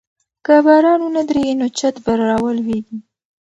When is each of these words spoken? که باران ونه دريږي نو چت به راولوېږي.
که 0.45 0.55
باران 0.65 0.99
ونه 1.03 1.21
دريږي 1.29 1.55
نو 1.59 1.67
چت 1.79 1.95
به 2.03 2.11
راولوېږي. 2.29 2.97